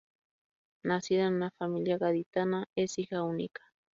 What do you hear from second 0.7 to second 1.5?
Nacida en